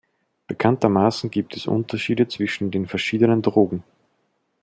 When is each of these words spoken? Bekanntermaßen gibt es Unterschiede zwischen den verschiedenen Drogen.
Bekanntermaßen 0.47 1.29
gibt 1.29 1.55
es 1.55 1.67
Unterschiede 1.67 2.27
zwischen 2.27 2.71
den 2.71 2.87
verschiedenen 2.87 3.43
Drogen. 3.43 3.83